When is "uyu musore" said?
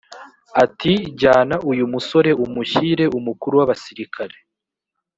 1.71-2.31